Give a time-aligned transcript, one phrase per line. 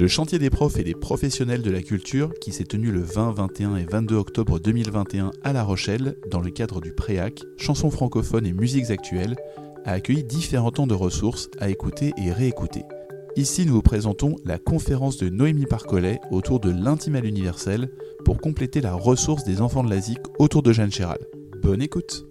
[0.00, 3.32] Le chantier des profs et des professionnels de la culture, qui s'est tenu le 20,
[3.32, 8.46] 21 et 22 octobre 2021 à La Rochelle, dans le cadre du Préac, chansons francophones
[8.46, 9.36] et musiques actuelles,
[9.84, 12.84] a accueilli différents temps de ressources à écouter et réécouter.
[13.36, 17.90] Ici, nous vous présentons la conférence de Noémie Parcollet autour de l'intime à l'universel
[18.24, 21.18] pour compléter la ressource des enfants de l'ASIC autour de Jeanne Chéral.
[21.60, 22.29] Bonne écoute!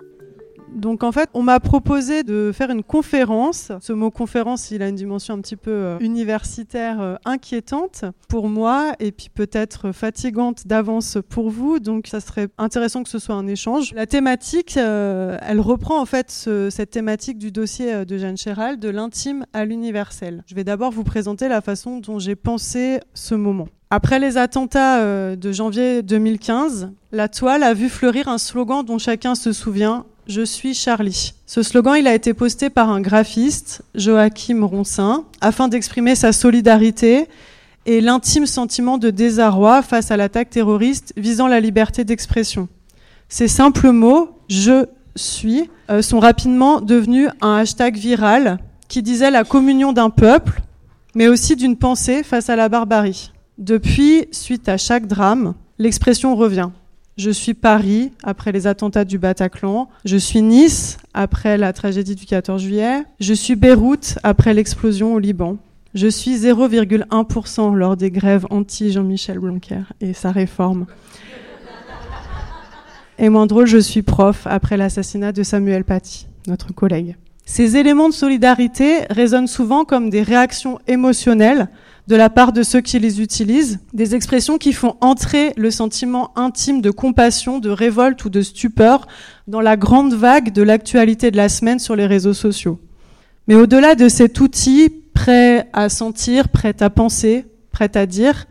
[0.73, 3.71] Donc en fait, on m'a proposé de faire une conférence.
[3.81, 8.47] Ce mot conférence, il a une dimension un petit peu euh, universitaire euh, inquiétante pour
[8.47, 11.79] moi et puis peut-être fatigante d'avance pour vous.
[11.79, 13.93] Donc ça serait intéressant que ce soit un échange.
[13.93, 16.29] La thématique, euh, elle reprend en fait
[16.69, 20.43] cette thématique du dossier de Jeanne Chéral, de l'intime à l'universel.
[20.47, 23.67] Je vais d'abord vous présenter la façon dont j'ai pensé ce moment.
[23.91, 29.33] Après les attentats de janvier 2015, la toile a vu fleurir un slogan dont chacun
[29.33, 31.33] se souvient, je suis Charlie.
[31.47, 37.27] Ce slogan, il a été posté par un graphiste, Joachim Roncin, afin d'exprimer sa solidarité
[37.87, 42.69] et l'intime sentiment de désarroi face à l'attaque terroriste visant la liberté d'expression.
[43.27, 49.43] Ces simples mots, je suis, euh, sont rapidement devenus un hashtag viral qui disait la
[49.43, 50.61] communion d'un peuple,
[51.15, 53.31] mais aussi d'une pensée face à la barbarie.
[53.57, 56.69] Depuis, suite à chaque drame, l'expression revient.
[57.19, 59.89] Je suis Paris après les attentats du Bataclan.
[60.05, 63.03] Je suis Nice après la tragédie du 14 juillet.
[63.19, 65.57] Je suis Beyrouth après l'explosion au Liban.
[65.93, 70.85] Je suis 0,1% lors des grèves anti-Jean-Michel Blanquer et sa réforme.
[73.17, 77.17] Et moins drôle, je suis prof après l'assassinat de Samuel Paty, notre collègue.
[77.43, 81.67] Ces éléments de solidarité résonnent souvent comme des réactions émotionnelles
[82.09, 86.31] de la part de ceux qui les utilisent, des expressions qui font entrer le sentiment
[86.35, 89.07] intime de compassion, de révolte ou de stupeur
[89.47, 92.79] dans la grande vague de l'actualité de la semaine sur les réseaux sociaux.
[93.47, 98.47] Mais au-delà de cet outil prêt à sentir, prêt à penser, prêt à dire,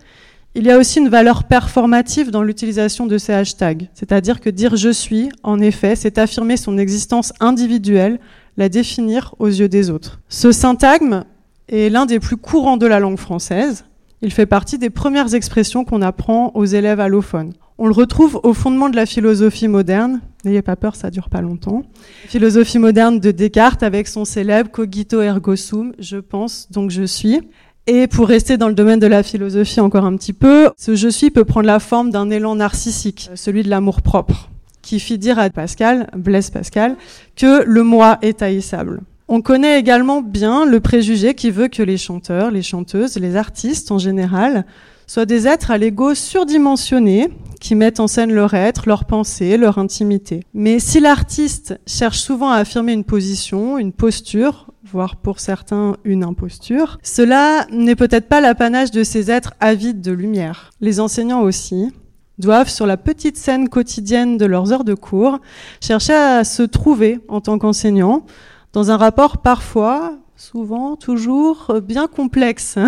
[0.55, 3.89] il y a aussi une valeur performative dans l'utilisation de ces hashtags.
[3.93, 8.21] C'est-à-dire que dire je suis, en effet, c'est affirmer son existence individuelle,
[8.57, 10.21] la définir aux yeux des autres.
[10.29, 11.25] Ce syntagme
[11.69, 13.85] est l'un des plus courants de la langue française.
[14.21, 17.53] Il fait partie des premières expressions qu'on apprend aux élèves allophones.
[17.81, 20.21] On le retrouve au fondement de la philosophie moderne.
[20.45, 21.85] N'ayez pas peur, ça dure pas longtemps.
[22.27, 27.41] Philosophie moderne de Descartes avec son célèbre cogito ergo sum, je pense, donc je suis.
[27.87, 31.09] Et pour rester dans le domaine de la philosophie encore un petit peu, ce je
[31.09, 34.51] suis peut prendre la forme d'un élan narcissique, celui de l'amour propre,
[34.83, 36.97] qui fit dire à Pascal, Blaise Pascal,
[37.37, 39.03] que le moi est haïssable.
[39.31, 43.93] On connaît également bien le préjugé qui veut que les chanteurs, les chanteuses, les artistes
[43.93, 44.65] en général
[45.07, 47.29] soient des êtres à l'ego surdimensionné,
[47.61, 50.45] qui mettent en scène leur être, leur pensée, leur intimité.
[50.55, 56.25] Mais si l'artiste cherche souvent à affirmer une position, une posture, voire pour certains une
[56.25, 60.71] imposture, cela n'est peut-être pas l'apanage de ces êtres avides de lumière.
[60.81, 61.91] Les enseignants aussi
[62.39, 65.39] doivent, sur la petite scène quotidienne de leurs heures de cours,
[65.83, 68.25] chercher à se trouver en tant qu'enseignants,
[68.73, 72.79] dans un rapport parfois, souvent, toujours euh, bien complexe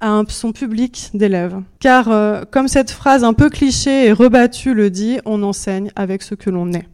[0.00, 1.60] à son public d'élèves.
[1.80, 6.22] Car, euh, comme cette phrase un peu cliché et rebattue le dit, on enseigne avec
[6.22, 6.88] ce que l'on est.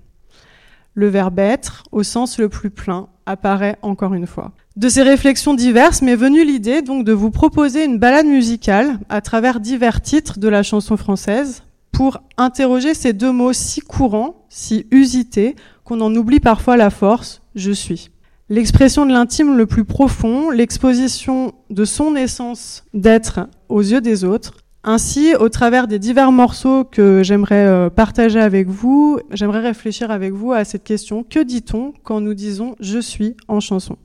[0.94, 4.52] Le verbe être, au sens le plus plein, apparaît encore une fois.
[4.76, 9.20] De ces réflexions diverses m'est venue l'idée donc de vous proposer une balade musicale à
[9.20, 11.62] travers divers titres de la chanson française
[11.98, 17.42] pour interroger ces deux mots si courants, si usités, qu'on en oublie parfois la force,
[17.56, 18.10] je suis.
[18.48, 24.58] L'expression de l'intime le plus profond, l'exposition de son essence d'être aux yeux des autres.
[24.84, 30.32] Ainsi, au travers des divers morceaux que j'aimerais euh, partager avec vous, j'aimerais réfléchir avec
[30.32, 31.24] vous à cette question.
[31.24, 33.96] Que dit-on quand nous disons je suis en chanson?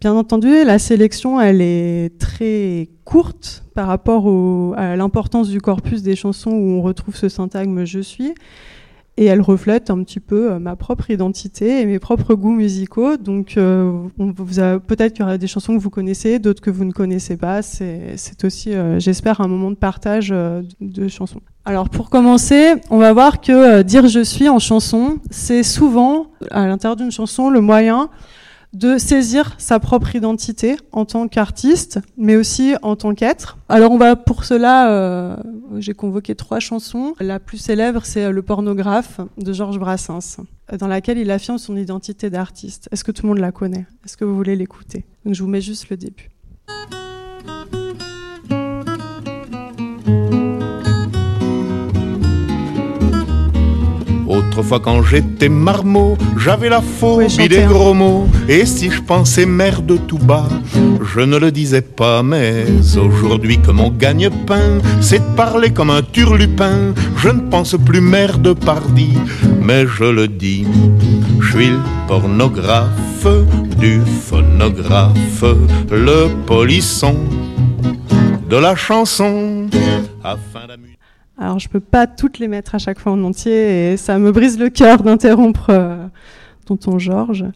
[0.00, 4.26] Bien entendu, la sélection, elle est très courte par rapport
[4.78, 8.32] à l'importance du corpus des chansons où on retrouve ce syntagme je suis
[9.20, 13.18] et elle reflète un petit peu euh, ma propre identité et mes propres goûts musicaux.
[13.18, 13.92] Donc, euh,
[14.86, 17.60] peut-être qu'il y aura des chansons que vous connaissez, d'autres que vous ne connaissez pas.
[17.60, 21.40] C'est aussi, euh, j'espère, un moment de partage de chansons.
[21.66, 26.66] Alors, pour commencer, on va voir que dire je suis en chanson, c'est souvent, à
[26.66, 28.08] l'intérieur d'une chanson, le moyen
[28.72, 33.58] de saisir sa propre identité en tant qu'artiste, mais aussi en tant qu'être.
[33.68, 35.36] Alors on va pour cela, euh,
[35.78, 37.14] j'ai convoqué trois chansons.
[37.20, 40.38] La plus célèbre, c'est Le pornographe de Georges Brassens,
[40.78, 42.88] dans laquelle il affirme son identité d'artiste.
[42.92, 43.86] Est-ce que tout le monde la connaît?
[44.04, 45.04] Est-ce que vous voulez l'écouter?
[45.24, 46.30] Donc je vous mets juste le début.
[54.40, 58.26] Autrefois quand j'étais marmot, j'avais la phobie des gros mots.
[58.48, 60.48] Et si je pensais merde tout bas,
[61.12, 62.22] je ne le disais pas.
[62.22, 62.64] Mais
[62.96, 68.54] aujourd'hui que mon gagne-pain, c'est de parler comme un turlupin, je ne pense plus merde
[68.54, 69.10] pardi,
[69.62, 70.64] mais je le dis.
[71.40, 73.26] Je suis le pornographe
[73.78, 75.44] du phonographe,
[75.90, 77.14] le polisson
[78.48, 79.68] de la chanson.
[80.24, 80.66] Afin
[81.40, 84.30] alors je peux pas toutes les mettre à chaque fois en entier et ça me
[84.30, 86.06] brise le cœur d'interrompre euh,
[86.66, 87.46] tonton Georges,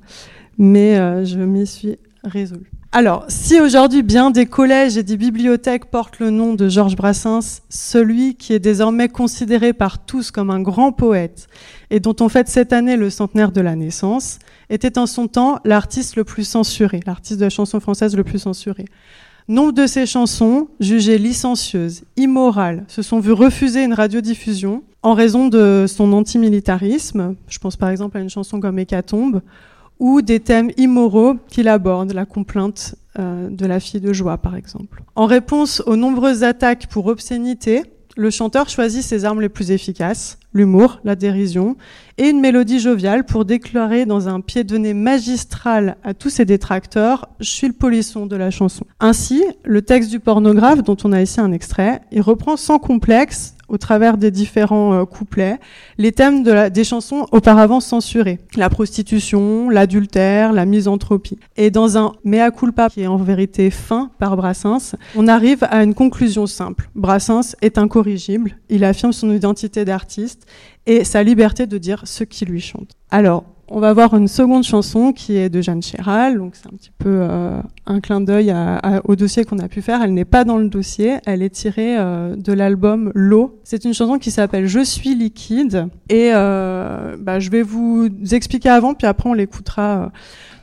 [0.59, 2.71] mais euh, je m'y suis résolue.
[2.97, 7.61] Alors, si aujourd'hui bien des collèges et des bibliothèques portent le nom de Georges Brassens,
[7.69, 11.49] celui qui est désormais considéré par tous comme un grand poète
[11.91, 14.39] et dont on fête cette année le centenaire de la naissance,
[14.71, 18.39] était en son temps l'artiste le plus censuré, l'artiste de la chanson française le plus
[18.39, 18.85] censuré.
[19.47, 25.49] Nombre de ses chansons, jugées licencieuses, immorales, se sont vues refuser une radiodiffusion en raison
[25.49, 27.35] de son antimilitarisme.
[27.49, 29.43] Je pense par exemple à une chanson comme Hécatombe,
[29.99, 34.57] ou des thèmes immoraux qu'il aborde, la complainte euh, de la fille de joie par
[34.57, 35.03] exemple.
[35.15, 37.83] En réponse aux nombreuses attaques pour obscénité,
[38.17, 41.77] le chanteur choisit ses armes les plus efficaces, l'humour, la dérision,
[42.17, 46.45] et une mélodie joviale pour déclarer dans un pied de nez magistral à tous ses
[46.45, 48.87] détracteurs «Je suis le polisson de la chanson».
[49.01, 53.54] Ainsi, le texte du pornographe, dont on a ici un extrait, il reprend sans complexe
[53.75, 55.59] au travers des différents euh, couplets,
[55.99, 58.39] les thèmes des chansons auparavant censurées.
[58.57, 61.39] La prostitution, l'adultère, la misanthropie.
[61.57, 65.83] Et dans un mea culpa qui est en vérité fin par Brassens, on arrive à
[65.83, 66.89] une conclusion simple.
[66.95, 70.47] Brassens est incorrigible, il affirme son identité d'artiste
[70.87, 72.93] et sa liberté de dire ce qui lui chante.
[73.11, 73.45] Alors,
[73.75, 76.93] on va voir une seconde chanson qui est de Jeanne Chéral, donc c'est un petit
[76.97, 78.55] peu euh, un clin d'œil
[79.03, 80.01] au dossier qu'on a pu faire.
[80.01, 83.59] Elle n'est pas dans le dossier, elle est tirée euh, de l'album L'eau.
[83.65, 88.69] C'est une chanson qui s'appelle Je suis liquide et euh, bah, je vais vous expliquer
[88.69, 90.13] avant, puis après on l'écoutera.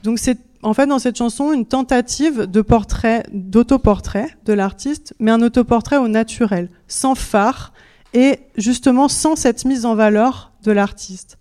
[0.04, 5.32] Donc c'est en fait dans cette chanson une tentative de portrait, d'autoportrait de l'artiste, mais
[5.32, 7.74] un autoportrait au naturel, sans phare
[8.14, 11.38] et justement sans cette mise en valeur de l'artiste.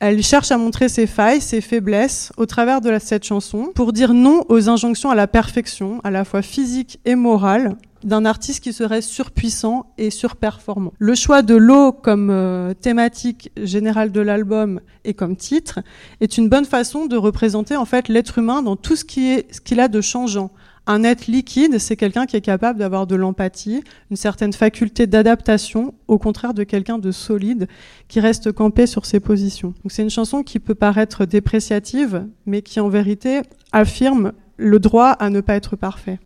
[0.00, 4.12] Elle cherche à montrer ses failles, ses faiblesses au travers de cette chanson pour dire
[4.12, 8.72] non aux injonctions à la perfection, à la fois physique et morale, d'un artiste qui
[8.72, 10.92] serait surpuissant et surperformant.
[10.98, 15.80] Le choix de l'eau comme euh, thématique générale de l'album et comme titre
[16.20, 19.88] est une bonne façon de représenter en fait l'être humain dans tout ce qu'il a
[19.88, 20.50] de changeant.
[20.86, 25.94] Un être liquide, c'est quelqu'un qui est capable d'avoir de l'empathie, une certaine faculté d'adaptation,
[26.08, 27.68] au contraire de quelqu'un de solide
[28.06, 29.72] qui reste campé sur ses positions.
[29.88, 33.40] C'est une chanson qui peut paraître dépréciative, mais qui en vérité
[33.72, 36.18] affirme le droit à ne pas être parfait.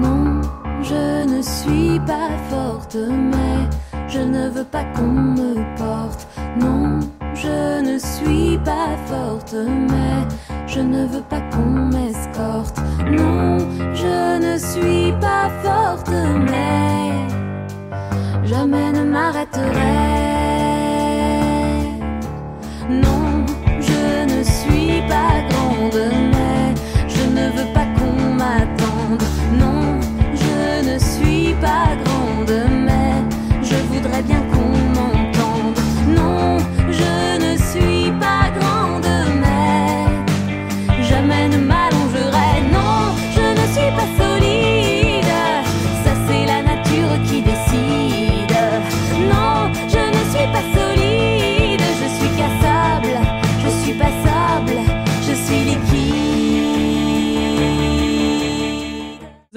[0.00, 0.40] Non,
[0.80, 3.68] je ne suis pas forte, mais
[4.06, 6.28] je ne veux pas qu'on me porte.
[7.34, 10.26] Je ne suis pas forte, mais
[10.66, 12.78] je ne veux pas qu'on m'escorte.
[13.10, 13.58] Non,
[13.94, 17.28] je ne suis pas forte, mais
[18.44, 20.21] jamais ne m'arrêterai.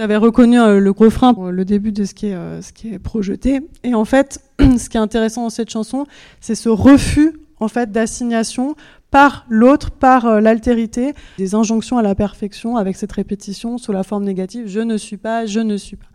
[0.06, 2.94] Avez reconnu euh, le gros frein, le début de ce qui, est, euh, ce qui
[2.94, 3.62] est projeté.
[3.84, 6.06] Et en fait, ce qui est intéressant dans cette chanson,
[6.40, 8.76] c'est ce refus en fait d'assignation
[9.12, 14.04] par l'autre, par euh, l'altérité, des injonctions à la perfection avec cette répétition sous la
[14.04, 16.06] forme négative je ne suis pas, je ne suis pas.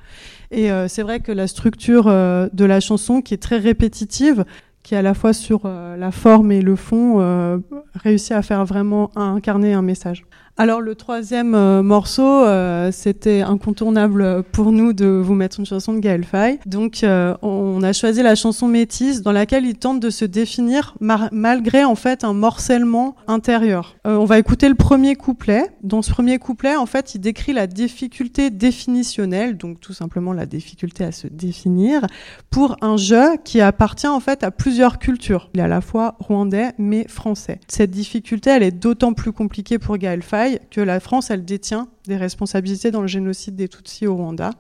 [0.53, 4.45] Et c'est vrai que la structure de la chanson, qui est très répétitive,
[4.83, 7.63] qui est à la fois sur la forme et le fond,
[7.95, 10.25] réussit à faire vraiment à incarner un message.
[10.61, 15.95] Alors le troisième euh, morceau, euh, c'était incontournable pour nous de vous mettre une chanson
[15.95, 16.59] de Gaël Faye.
[16.67, 20.99] Donc euh, on a choisi la chanson Métisse dans laquelle il tente de se définir
[21.01, 23.97] malgré en fait un morcellement intérieur.
[24.05, 25.65] on va écouter le premier couplet.
[25.83, 30.45] Dans ce premier couplet, en fait, il décrit la difficulté définitionnelle, donc tout simplement la
[30.45, 32.03] difficulté à se définir,
[32.51, 35.49] pour un jeu qui appartient en fait à plusieurs cultures.
[35.55, 37.61] Il est à la fois rwandais mais français.
[37.67, 41.89] Cette difficulté, elle est d'autant plus compliquée pour Gaël Faye que la France, elle détient
[42.07, 44.51] des responsabilités dans le génocide des Tutsis au Rwanda.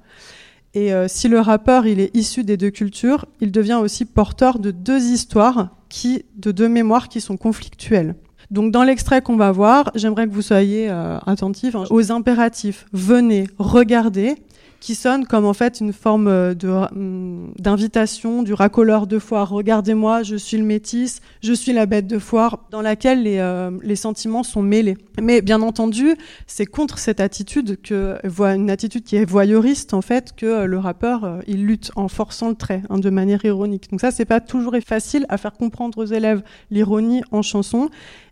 [0.75, 4.59] Et euh, si le rappeur il est issu des deux cultures, il devient aussi porteur
[4.59, 8.15] de deux histoires qui, de deux mémoires qui sont conflictuelles.
[8.51, 12.87] Donc dans l'extrait qu'on va voir, j'aimerais que vous soyez euh, attentifs hein, aux impératifs.
[12.93, 14.37] Venez, regardez
[14.81, 19.51] qui sonne comme en fait une forme euh, hum, d'invitation du racoleur de foire.
[19.51, 23.71] Regardez-moi, je suis le métis, je suis la bête de foire, dans laquelle les, euh,
[23.83, 24.97] les sentiments sont mêlés.
[25.21, 30.35] Mais bien entendu, c'est contre cette attitude que une attitude qui est voyeuriste en fait
[30.35, 33.91] que euh, le rappeur il lutte en forçant le trait, hein, de manière ironique.
[33.91, 37.91] Donc ça, c'est pas toujours facile à faire comprendre aux élèves l'ironie en chanson.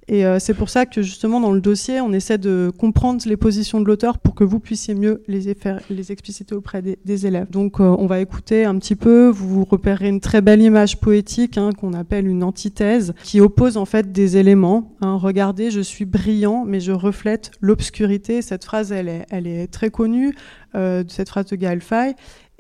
[0.09, 3.37] Et euh, c'est pour ça que justement dans le dossier, on essaie de comprendre les
[3.37, 5.55] positions de l'auteur pour que vous puissiez mieux les,
[5.91, 7.51] les expliciter auprès des, élèves.
[7.51, 11.59] Donc euh, on va écouter un petit peu, vous repérerez une très belle image poétique
[11.59, 14.95] hein, qu'on appelle une antithèse, qui oppose en fait des éléments.
[15.03, 15.17] Hein.
[15.17, 18.41] Regardez, je suis brillant, mais je reflète l'obscurité.
[18.41, 20.35] Cette phrase, elle est, elle est très connue,
[20.75, 21.83] euh, cette phrase de Gaël.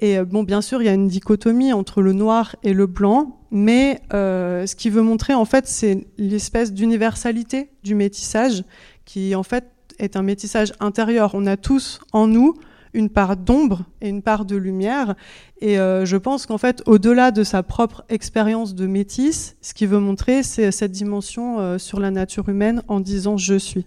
[0.00, 2.86] Et euh, bon, bien sûr, il y a une dichotomie entre le noir et le
[2.86, 8.64] blanc, mais euh, ce qu'il veut montrer, en fait, c'est l'espèce d'universalité du métissage,
[9.04, 9.64] qui en fait
[9.98, 11.32] est un métissage intérieur.
[11.34, 12.54] On a tous en nous
[12.94, 15.14] une part d'ombre et une part de lumière.
[15.60, 19.88] Et euh, je pense qu'en fait, au-delà de sa propre expérience de métisse, ce qu'il
[19.88, 23.86] veut montrer, c'est cette dimension sur la nature humaine en disant je suis.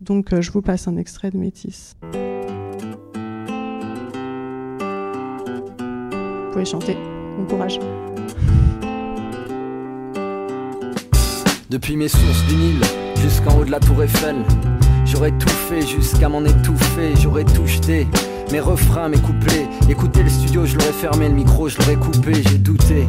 [0.00, 1.96] Donc, je vous passe un extrait de métisse.
[6.56, 6.96] pouvez chanter.
[7.36, 7.78] Bon courage.
[11.68, 12.80] Depuis mes sources du Nil
[13.20, 14.36] jusqu'en haut de la tour Eiffel,
[15.04, 18.06] j'aurais tout fait jusqu'à m'en étouffer, j'aurais tout jeté.
[18.52, 22.34] Mes refrains, mes couplets, écoutez le studio, je l'aurais fermé, le micro, je l'aurais coupé,
[22.34, 23.08] j'ai douté.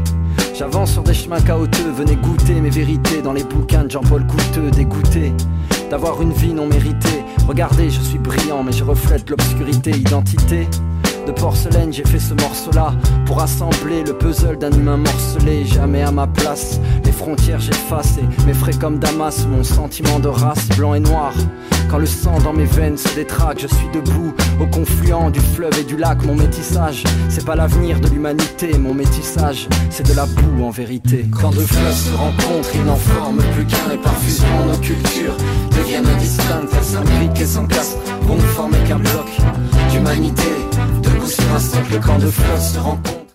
[0.55, 4.71] J'avance sur des chemins chaotiques, venez goûter mes vérités dans les bouquins de Jean-Paul Couteux,
[4.71, 5.33] dégoûté
[5.91, 7.23] d'avoir une vie non méritée.
[7.47, 10.67] Regardez, je suis brillant, mais je reflète l'obscurité, identité
[11.27, 12.93] de porcelaine, j'ai fait ce morceau-là
[13.25, 16.79] pour assembler le puzzle d'un humain morcelé, jamais à ma place.
[17.03, 21.33] Les frontières j'efface et m'effraie comme Damas, mon sentiment de race blanc et noir.
[21.89, 25.77] Quand le sang dans mes veines se détraque, je suis debout au confluent du fleuve
[25.79, 26.23] et du lac.
[26.25, 31.25] Mon métissage, c'est pas l'avenir de l'humanité, mon métissage, c'est de la boue en vérité.
[31.41, 35.35] Quand deux fleuves se rencontrent, ils n'en forment plus qu'un et par fusion nos cultures
[35.77, 39.27] deviennent indistinctes, elles s'imbriquent et s'encastrent pour ne former qu'un bloc
[39.91, 40.51] d'humanité.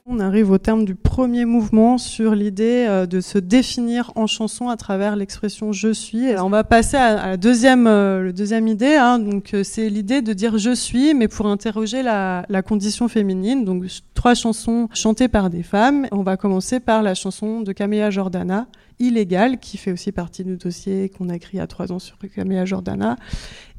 [0.07, 4.71] On arrive au terme du premier mouvement sur l'idée euh, de se définir en chanson
[4.71, 6.35] à travers l'expression je suis.
[6.39, 8.33] On va passer à, la deuxième, euh,
[8.67, 8.95] idée.
[8.95, 9.19] Hein.
[9.19, 13.67] donc euh, c'est l'idée de dire je suis, mais pour interroger la, condition féminine.
[13.67, 13.85] Donc
[14.15, 16.07] trois chansons chantées par des femmes.
[16.13, 18.69] On va commencer par la chanson de Camélia Jordana,
[19.01, 21.99] Illégale, qui fait aussi partie du dossier qu'on a écrit il y a trois ans
[21.99, 23.17] sur Camélia Jordana.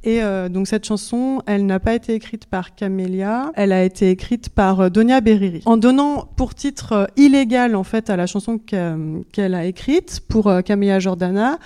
[0.03, 4.09] Et euh, donc cette chanson, elle n'a pas été écrite par Camélia, elle a été
[4.09, 5.61] écrite par euh, Donia Beriri.
[5.65, 10.51] En donnant pour titre euh, illégal en fait à la chanson qu'elle a écrite pour
[10.65, 11.57] Camélia Jordana,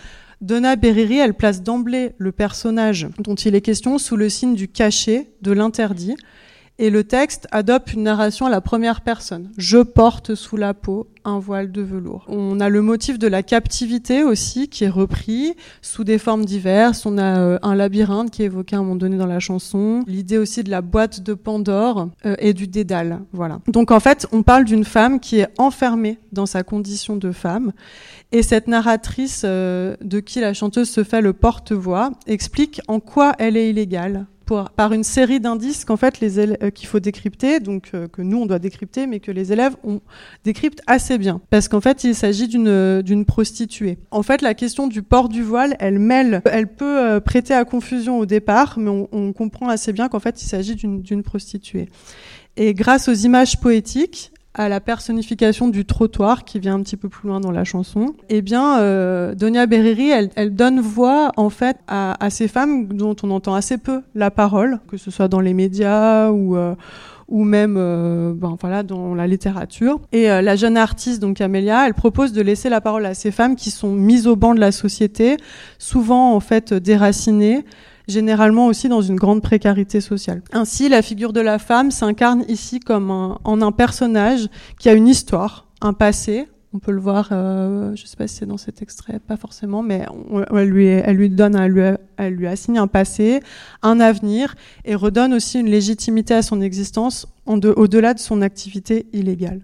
[0.42, 4.68] Donna Beriri, elle place d'emblée le personnage dont il est question sous le signe du
[4.68, 6.16] cachet, de l'interdit,
[6.80, 9.52] et le texte adopte une narration à la première personne.
[9.58, 12.26] Je porte sous la peau un voile de velours.
[12.30, 17.06] On a le motif de la captivité aussi qui est repris sous des formes diverses.
[17.06, 20.04] On a euh, un labyrinthe qui est évoqué à un moment donné dans la chanson.
[20.08, 23.20] L'idée aussi de la boîte de Pandore euh, et du dédale.
[23.34, 23.60] Voilà.
[23.68, 27.74] Donc en fait, on parle d'une femme qui est enfermée dans sa condition de femme.
[28.32, 33.34] Et cette narratrice euh, de qui la chanteuse se fait le porte-voix explique en quoi
[33.40, 34.28] elle est illégale
[34.76, 38.38] par une série d'indices qu'en fait les euh, qu'il faut décrypter, donc euh, que nous
[38.38, 40.02] on doit décrypter, mais que les élèves on
[40.44, 43.98] décryptent assez bien, parce qu'en fait il s'agit d'une d'une prostituée.
[44.12, 47.66] En fait la question du port du voile, elle mêle, elle peut euh, prêter à
[47.66, 51.90] confusion au départ, mais on, on comprend assez bien qu'en fait il s'agit d'une prostituée.
[52.56, 57.08] Et grâce aux images poétiques, à la personnification du trottoir qui vient un petit peu
[57.08, 61.50] plus loin dans la chanson, eh bien, euh, Donia Beriri, elle, elle, donne voix en
[61.50, 65.28] fait à, à, ces femmes dont on entend assez peu la parole, que ce soit
[65.28, 66.76] dans les médias ou euh,
[67.28, 70.00] ou même euh, ben, voilà dans la littérature.
[70.12, 73.32] Et euh, la jeune artiste donc Amélia, elle propose de laisser la parole à ces
[73.32, 75.38] femmes qui sont mises au banc de la société,
[75.78, 77.66] souvent en fait déracinées
[78.08, 80.42] généralement aussi dans une grande précarité sociale.
[80.54, 84.48] Ainsi, la figure de la femme s'incarne ici comme un, en un personnage
[84.80, 86.48] qui a une histoire, un passé.
[86.74, 89.38] On peut le voir, euh, je ne sais pas si c'est dans cet extrait, pas
[89.38, 90.06] forcément, mais
[90.54, 91.82] elle, lui, elle lui donne, elle lui,
[92.18, 93.42] elle lui assigne un passé,
[93.82, 99.62] un avenir, et redonne aussi une légitimité à son existence au-delà de son activité illégale.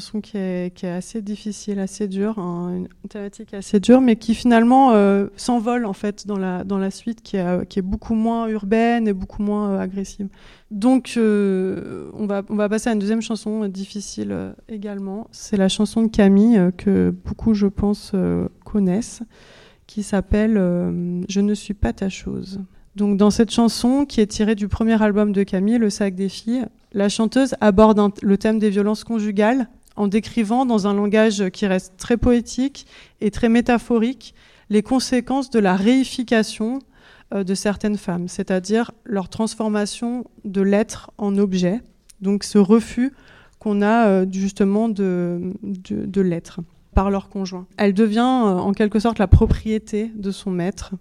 [0.00, 4.34] C'est une chanson qui est, assez difficile, assez dure, une thématique assez dure, mais qui
[4.34, 9.06] finalement euh, s'envole en fait dans la, dans la suite, qui, est beaucoup moins urbaine
[9.08, 10.28] et beaucoup moins euh, agressive.
[10.70, 15.28] Donc euh, on, va, on va passer à une deuxième chanson difficile également.
[15.32, 18.12] C'est la chanson de Camille que beaucoup, je pense,
[18.64, 19.22] connaissent,
[19.86, 20.54] qui s'appelle
[21.28, 22.60] Je ne suis pas ta chose.
[22.96, 26.28] Donc dans cette chanson, qui est tirée du premier album de Camille, Le sac des
[26.28, 29.68] filles, la chanteuse aborde le thème des violences conjugales
[30.00, 32.86] en décrivant dans un langage qui reste très poétique
[33.20, 34.34] et très métaphorique
[34.70, 36.78] les conséquences de la réification
[37.34, 41.82] euh, de certaines femmes, c'est-à-dire leur transformation de l'être en objet,
[42.22, 43.12] donc ce refus
[43.58, 45.52] qu'on a euh, justement de,
[46.16, 46.60] l'être
[46.94, 47.66] par leur conjoint.
[47.76, 50.94] Elle devient euh, en quelque sorte la propriété de son maître.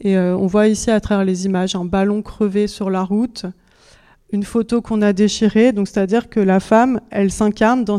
[0.00, 3.46] Et on voit ici à travers les images un ballon crevé sur la route,
[4.32, 7.98] une photo qu'on a déchirée, donc c'est-à-dire que la femme, elle s'incarne dans,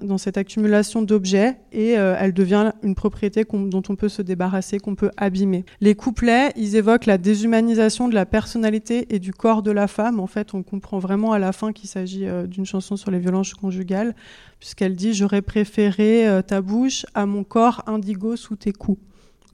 [0.00, 4.78] dans cette accumulation d'objets et euh, elle devient une propriété dont on peut se débarrasser,
[4.78, 5.64] qu'on peut abîmer.
[5.80, 10.20] Les couplets, ils évoquent la déshumanisation de la personnalité et du corps de la femme.
[10.20, 13.18] En fait, on comprend vraiment à la fin qu'il s'agit euh, d'une chanson sur les
[13.18, 14.14] violences conjugales,
[14.60, 19.00] puisqu'elle dit J'aurais préféré euh, ta bouche à mon corps indigo sous tes coups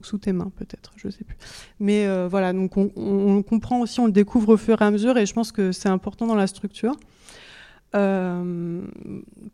[0.05, 1.37] sous tes mains peut-être, je sais plus.
[1.79, 5.17] Mais euh, voilà, donc on, comprend aussi, on le découvre au fur et à mesure,
[5.17, 6.95] et je pense que c'est important dans la structure.
[7.95, 8.81] Euh,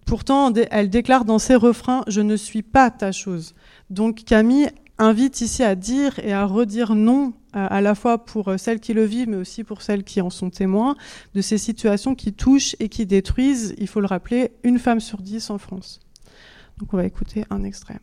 [0.05, 3.53] pourtant, elle déclare dans ses refrains Je ne suis pas ta chose.
[3.89, 8.79] Donc Camille invite ici à dire et à redire non, à, la fois pour celles
[8.79, 10.95] qui le vivent, mais aussi pour celles qui en sont témoins,
[11.33, 15.21] de ces situations qui touchent et qui détruisent, il faut le rappeler, une femme sur
[15.21, 15.99] dix en France.
[16.79, 17.99] Donc on va écouter un extrait.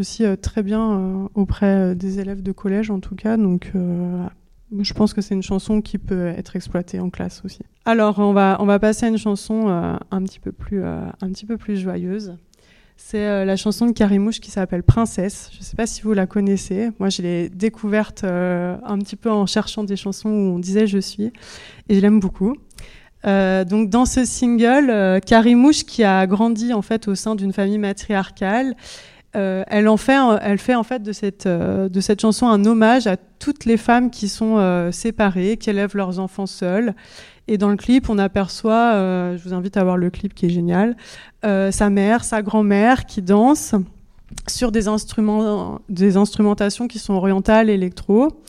[0.00, 3.36] Aussi euh, très bien euh, auprès euh, des élèves de collège en tout cas.
[3.36, 7.60] Donc je pense que c'est une chanson qui peut être exploitée en classe aussi.
[7.84, 11.46] Alors on va, on va passer à une chanson un, petit peu plus, un petit
[11.46, 12.36] peu plus joyeuse.
[12.96, 15.50] C'est la chanson de Carimouche qui s'appelle Princesse.
[15.52, 16.90] Je ne sais pas si vous la connaissez.
[16.98, 20.98] Moi, je l'ai découverte un petit peu en cherchant des chansons où on disait je
[20.98, 21.32] suis.
[21.88, 22.56] Et je l'aime beaucoup.
[23.24, 28.74] donc dans ce single, Carimouche qui a grandi en fait au sein d'une famille matriarcale
[29.36, 32.64] euh, elle en fait, elle fait en fait de cette, euh, de cette chanson un
[32.64, 36.94] hommage à toutes les femmes qui sont euh, séparées, qui élèvent leurs enfants seuls.
[37.48, 38.94] Et dans le clip, on aperçoit,
[39.36, 40.96] je vous invite à voir le clip qui est génial,
[41.44, 43.76] sa mère, sa grand-mère qui dansent
[44.48, 48.42] sur des instruments, des instrumentations qui sont orientales, électro.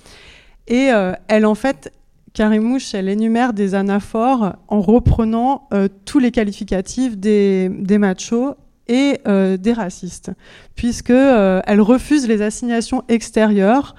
[0.68, 0.90] Et
[1.28, 1.94] elle en fait,
[2.34, 5.70] Karimouche, elle énumère des anaphores en reprenant
[6.06, 7.70] tous les qualificatifs des
[8.00, 8.56] machos
[8.88, 10.32] et euh, des racistes,
[10.76, 13.96] puisque euh, elle refuse les assignations extérieures.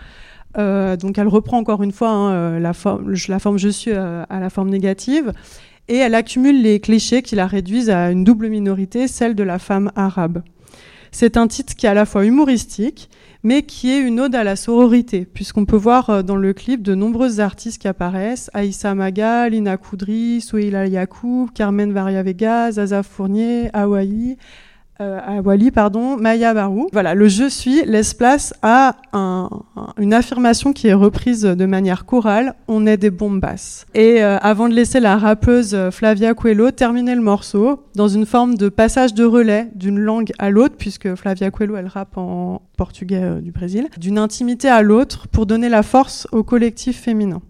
[0.56, 4.26] Euh, donc elle reprend encore une fois hein, la, forme, la forme je suis à
[4.30, 5.32] la forme négative,
[5.88, 9.58] et elle accumule les clichés qui la réduisent à une double minorité, celle de la
[9.58, 10.42] femme arabe.
[11.10, 13.08] C'est un titre qui est à la fois humoristique,
[13.42, 16.94] mais qui est une ode à la sororité, puisqu'on peut voir dans le clip de
[16.94, 23.70] nombreuses artistes qui apparaissent Aïssa Maga, Lina Koudri, Souila Yacoub, Carmen Varia Vega, Zaza Fournier,
[23.72, 24.36] Hawaii,
[25.00, 26.88] euh, à Wally, pardon, Maya Barou.
[26.92, 29.48] Voilà, le je suis laisse place à un,
[29.98, 33.86] une affirmation qui est reprise de manière chorale, on est des bombasses.
[33.94, 38.26] Et euh, avant de laisser la rappeuse euh, Flavia Coelho terminer le morceau, dans une
[38.26, 42.62] forme de passage de relais d'une langue à l'autre, puisque Flavia Coelho, elle rappe en
[42.76, 47.40] portugais du Brésil, d'une intimité à l'autre pour donner la force au collectif féminin.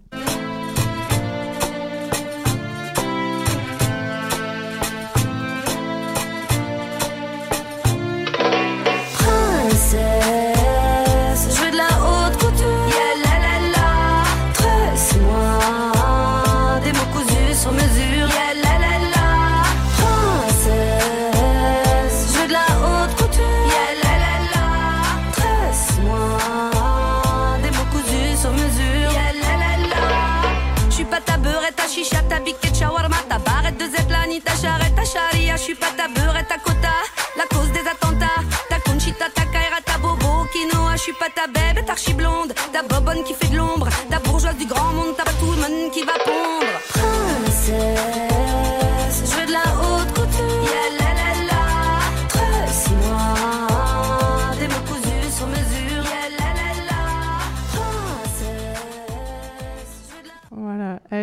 [35.59, 36.95] Je suis pas ta beurette, ta quota,
[37.37, 38.41] la cause des attentats,
[38.71, 42.55] ta conchita, ta kaira, ta bobo, quinoa, je suis pas ta bébé, ta archi blonde,
[42.73, 46.15] ta bobonne qui fait de l'ombre, ta bourgeoise du grand monde, ta monde qui va
[46.25, 46.75] pondre.
[46.95, 48.38] Princesse.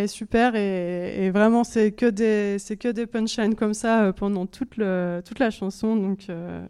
[0.08, 4.78] Super et, vraiment c'est que des c'est que des punchlines comme ça euh, pendant toute
[4.78, 6.66] le toute la chanson donc euh,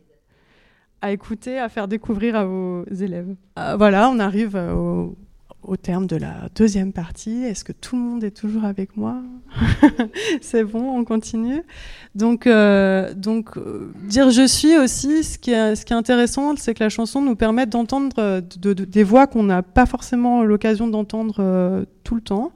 [1.02, 3.36] à écouter, à faire découvrir à vos élèves.
[3.60, 5.16] Euh, voilà, on arrive au,
[5.62, 7.44] au terme de la deuxième partie.
[7.44, 9.22] Est-ce que tout le monde est toujours avec moi?
[10.42, 11.62] C'est bon, on continue.
[12.16, 13.60] Donc, donc
[14.08, 17.22] dire je suis aussi, ce qui est, ce qui est intéressant, c'est que la chanson
[17.22, 22.52] nous permet d'entendre euh, des voix qu'on n'a pas forcément l'occasion d'entendre tout le temps,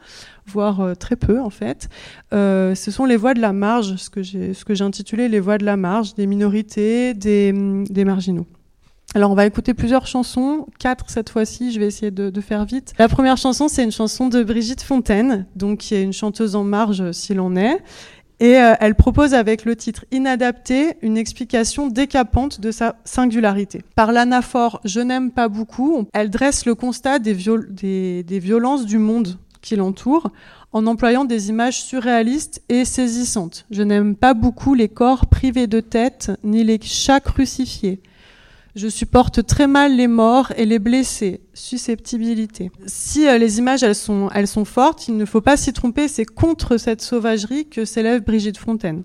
[0.50, 1.90] voire très peu en fait.
[2.32, 5.78] ce sont les voix de la marge, ce que j'ai intitulé les voix de la
[5.78, 7.54] marge, des minorités, des,
[7.90, 8.48] des marginaux.
[9.16, 12.94] Alors on va écouter plusieurs chansons, quatre cette fois-ci, je vais essayer de, faire vite.
[13.00, 16.64] La première chanson c'est une chanson de Brigitte Fontaine, donc qui est une chanteuse en
[16.64, 17.80] marge s'il en est,
[18.40, 23.82] et euh, elle propose avec le titre Inadapté une explication décapante de sa singularité.
[23.96, 27.34] Par l'anaphore Je n'aime pas beaucoup, elle dresse le constat des,
[28.24, 30.32] des violences du monde qui l'entoure
[30.72, 33.66] en employant des images surréalistes et saisissantes.
[33.72, 38.02] Je n'aime pas beaucoup les corps privés de tête ni les chats crucifiés.
[38.76, 41.42] Je supporte très mal les morts et les blessés.
[41.54, 42.72] Susceptibilité.
[42.86, 46.08] Si euh, les images elles sont, elles sont fortes, il ne faut pas s'y tromper,
[46.08, 49.04] c'est contre cette sauvagerie que s'élève Brigitte Fontaine.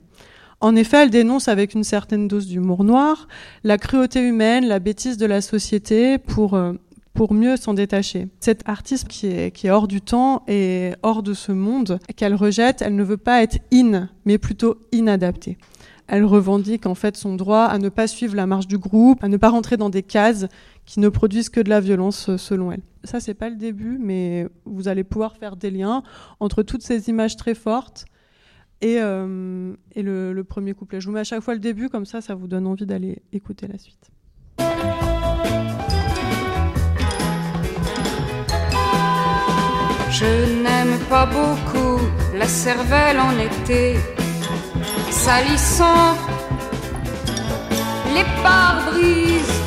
[0.60, 3.26] En effet, elle dénonce avec une certaine dose d'humour noir
[3.64, 6.74] la cruauté humaine, la bêtise de la société pour, euh,
[7.14, 8.28] pour mieux s'en détacher.
[8.40, 12.96] Cette artiste qui est, hors du temps et hors de ce monde, qu'elle rejette, elle
[12.96, 15.56] ne veut pas être in, mais plutôt inadaptée
[16.06, 19.28] elle revendique en fait son droit à ne pas suivre la marche du groupe, à
[19.28, 20.46] ne pas rentrer dans des cases
[20.84, 22.82] qui ne produisent que de la violence euh, selon elle.
[23.04, 26.02] Ça c'est pas le début, mais vous allez pouvoir faire des liens
[26.40, 28.04] entre toutes ces images très fortes
[28.80, 31.00] et, euh, et le, le, premier couplet.
[31.00, 33.22] Je vous mets à chaque fois le début, comme ça, ça vous donne envie d'aller
[33.32, 34.10] écouter la suite.
[40.18, 41.98] Je n'aime pas beaucoup
[42.32, 43.96] la cervelle en été
[45.10, 46.16] salissant
[48.14, 49.60] les pare-brises.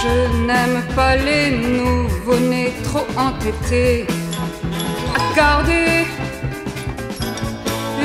[0.00, 4.06] Je n'aime pas les nouveaux-nés trop entêtés
[5.16, 6.06] à garder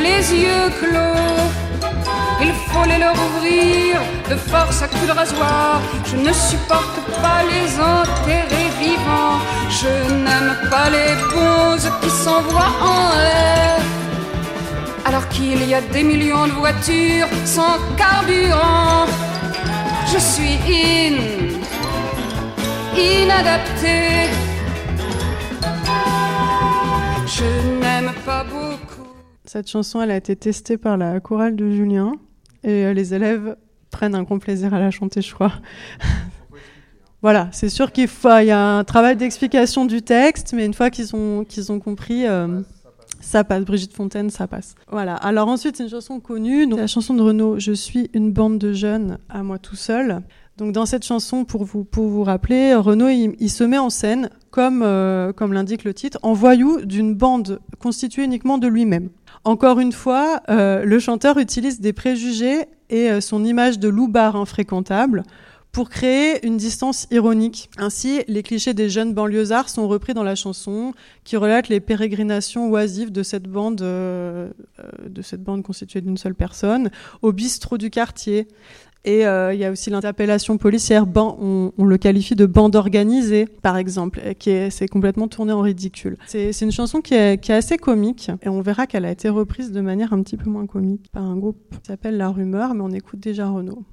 [0.06, 1.67] les yeux clos.
[2.42, 5.82] Il faut les leur ouvrir de force à coups de rasoir.
[6.06, 9.40] Je ne supporte pas les enterrer vivants.
[9.70, 13.78] Je n'aime pas les bons qui s'envoient en l'air
[15.08, 19.06] alors qu'il y a des millions de voitures sans carburant.
[20.12, 21.16] Je suis in,
[22.98, 24.30] inadapté.
[27.26, 29.08] Je n'aime pas beaucoup.
[29.46, 32.12] Cette chanson, elle a été testée par la chorale de Julien
[32.64, 33.56] et euh, les élèves
[33.92, 35.54] prennent un grand plaisir à la chanter, je crois.
[37.22, 40.74] voilà, c'est sûr qu'il faut, il y a un travail d'explication du texte, mais une
[40.74, 42.62] fois qu'ils ont, qu'ils ont compris, euh,
[43.20, 43.64] ça passe.
[43.66, 44.76] Brigitte Fontaine, ça passe.
[44.90, 45.16] Voilà.
[45.16, 48.58] Alors ensuite, c'est une chanson connue, donc la chanson de Renaud, Je suis une bande
[48.58, 50.22] de jeunes à moi tout seul.
[50.58, 54.30] Donc dans cette chanson, pour vous, pour vous rappeler, Renaud, il, se met en scène,
[54.50, 59.10] comme, euh, comme l'indique le titre, en voyou d'une bande constituée uniquement de lui-même.
[59.48, 64.36] Encore une fois, euh, le chanteur utilise des préjugés et euh, son image de loupard
[64.36, 65.24] infréquentable
[65.72, 67.70] pour créer une distance ironique.
[67.78, 72.70] Ainsi, les clichés des jeunes banlieusards sont repris dans la chanson, qui relate les pérégrinations
[72.70, 74.50] oisives de cette bande, euh,
[75.08, 78.50] de cette bande constituée d'une seule personne, au bistrot du quartier.
[79.06, 83.46] Et euh, il y a aussi l'interpellation policière, on, on, le qualifie de bande organisée,
[83.46, 86.18] par exemple, qui est, c'est complètement tourné en ridicule.
[86.26, 89.30] C'est, une chanson qui est, qui est, assez comique, et on verra qu'elle a été
[89.30, 92.74] reprise de manière un petit peu moins comique par un groupe qui s'appelle La Rumeur,
[92.74, 93.84] mais on écoute déjà Renaud.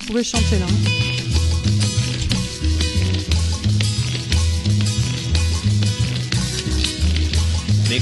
[0.00, 0.66] Vous pouvez chanter là.
[0.66, 1.05] Hein.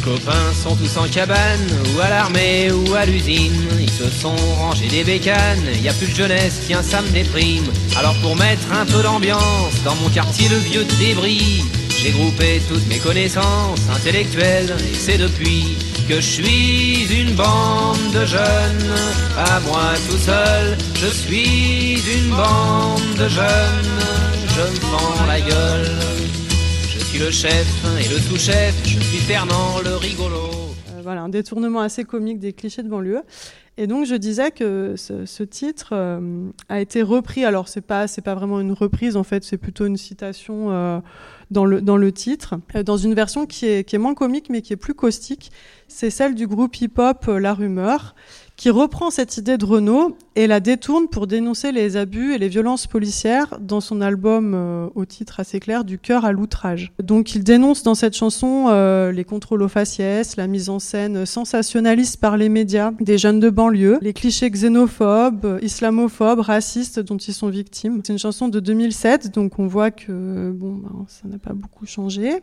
[0.05, 3.67] Copains sont tous en cabane, ou à l'armée, ou à l'usine.
[3.81, 7.65] Ils se sont rangés des bécanes, y a plus de jeunesse, tiens, ça me déprime.
[7.97, 11.65] Alors pour mettre un peu d'ambiance dans mon quartier le vieux débris,
[12.03, 18.27] j'ai groupé toutes mes connaissances intellectuelles, et c'est depuis que je suis une bande de
[18.27, 18.95] jeunes.
[19.39, 24.01] À moi tout seul, je suis une bande de jeunes.
[24.55, 26.05] Je me la gueule
[27.19, 27.67] le chef
[28.01, 30.37] et le sous-chef, je suis Fernand le rigolo.
[30.91, 33.23] Euh, voilà, un détournement assez comique des clichés de banlieue.
[33.79, 37.47] Et donc je disais que ce, titre euh, a été repris.
[37.47, 41.01] Alors c'est pas c'est pas vraiment une reprise en fait, c'est plutôt une citation euh,
[41.51, 44.61] dans le dans le titre, dans une version qui est qui est moins comique mais
[44.61, 45.51] qui est plus caustique.
[45.89, 48.15] C'est celle du groupe hip-hop La Rumeur
[48.57, 52.49] qui reprend cette idée de Renault et la détourne pour dénoncer les abus et les
[52.49, 56.93] violences policières dans son album euh, au titre assez clair du cœur à l'outrage.
[57.03, 61.27] Donc il dénonce dans cette chanson euh, les contrôles aux faciès, la mise en scène
[61.27, 67.35] sensationnaliste par les médias des jeunes de banlieue, les clichés xénophobes, islamophobes, racistes dont ils
[67.35, 68.01] sont victimes.
[68.05, 71.87] C'est une chanson de 2007 donc on voit que bon ben, ça n'a pas beaucoup
[71.87, 72.41] changé.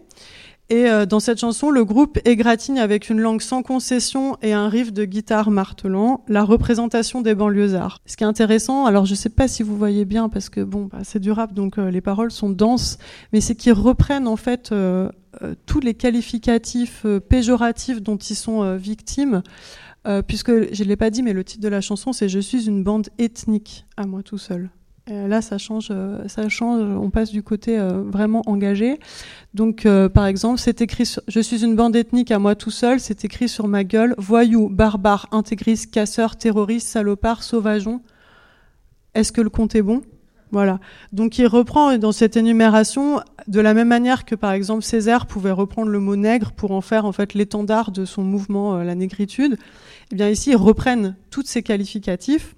[0.71, 4.69] Et euh, dans cette chanson, le groupe égratigne avec une langue sans concession et un
[4.69, 7.99] riff de guitare martelant la représentation des banlieusards.
[8.05, 10.85] Ce qui est intéressant, alors je sais pas si vous voyez bien parce que bon,
[10.85, 12.99] bah, c'est du rap donc euh, les paroles sont denses,
[13.33, 15.09] mais c'est qu'ils reprennent en fait euh,
[15.65, 19.43] tous les qualificatifs péjoratifs dont ils sont victimes.
[20.25, 22.81] puisque je l'ai pas dit, mais le titre de la chanson c'est Je suis une
[22.81, 24.69] bande ethnique à moi tout seul.
[25.09, 26.81] Euh, là, ça change, euh, ça change.
[26.81, 28.99] On passe du côté euh, vraiment engagé.
[29.53, 32.99] Donc, par exemple, c'est écrit Je suis une bande ethnique à moi tout seul.
[32.99, 38.01] C'est écrit sur ma gueule voyou, barbare, intégriste, casseur, terroriste, salopard, sauvageon.
[39.13, 40.01] Est-ce que le compte est bon?
[40.51, 40.79] Voilà.
[41.11, 45.51] Donc, il reprend dans cette énumération de la même manière que, par exemple, Césaire pouvait
[45.51, 49.57] reprendre le mot nègre pour en faire en fait l'étendard de son mouvement, la négritude.
[50.11, 52.55] Eh bien, ici, ils reprennent tous ces qualificatifs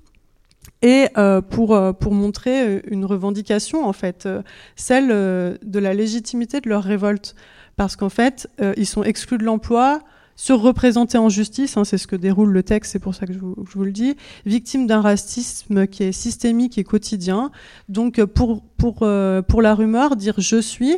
[0.84, 4.28] et euh, pour, euh, pour montrer euh, une revendication, en fait,
[4.76, 7.36] celle de la légitimité de leur révolte.
[7.76, 10.02] Parce qu'en fait, ils sont exclus de l'emploi,
[10.36, 13.40] surreprésentés en justice, hein, c'est ce que déroule le texte, c'est pour ça que je
[13.40, 14.16] vous, je vous le dis,
[14.46, 17.50] victimes d'un racisme qui est systémique et quotidien.
[17.90, 19.08] Donc pour, pour,
[19.48, 20.98] pour la rumeur, dire je suis,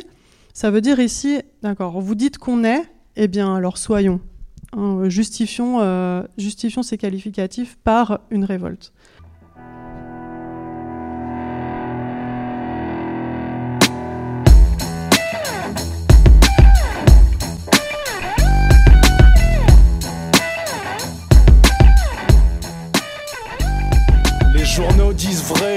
[0.52, 2.82] ça veut dire ici, d'accord, vous dites qu'on est,
[3.16, 4.20] eh bien alors soyons.
[4.76, 8.92] Hein, justifions, justifions ces qualificatifs par une révolte.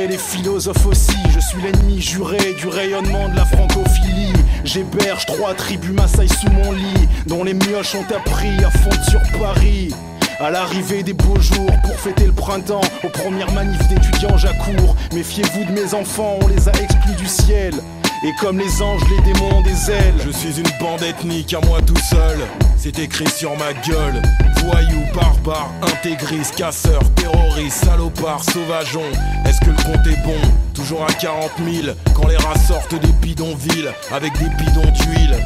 [0.10, 1.16] Les philosophes aussi.
[1.30, 4.34] Je suis l'ennemi juré du rayonnement de la francophilie.
[4.64, 9.22] J'héberge trois tribus Maasai sous mon lit, dont les mioches ont appris à fondre sur
[9.40, 9.94] Paris.
[10.40, 14.96] À l'arrivée des beaux jours pour fêter le printemps, aux premières manifs d'étudiants j'accours.
[15.14, 17.74] Méfiez-vous de mes enfants, on les a exclus du ciel.
[18.22, 20.16] Et comme les anges, les démons ont des ailes.
[20.26, 22.40] Je suis une bande ethnique à moi tout seul.
[22.76, 24.22] C'est écrit sur ma gueule.
[24.66, 29.06] Voyou, barbare, intégriste, casseur, terroriste, salopard, sauvageon.
[29.46, 30.36] Est-ce que le compte est bon?
[30.74, 35.38] Toujours à 40 000 quand les rats sortent des bidonvilles avec des bidons d'huile.